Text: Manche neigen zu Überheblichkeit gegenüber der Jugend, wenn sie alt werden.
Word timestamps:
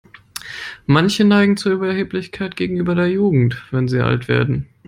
Manche 0.87 1.23
neigen 1.25 1.57
zu 1.57 1.71
Überheblichkeit 1.71 2.55
gegenüber 2.55 2.95
der 2.95 3.07
Jugend, 3.11 3.63
wenn 3.69 3.87
sie 3.87 4.01
alt 4.03 4.27
werden. 4.27 4.65